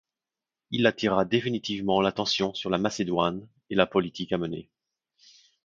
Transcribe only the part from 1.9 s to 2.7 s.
l'attention